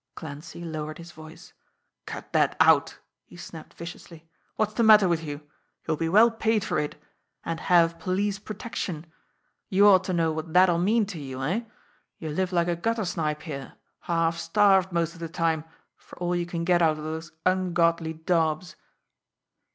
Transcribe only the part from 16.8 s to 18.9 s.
out of those ungodly daubs!"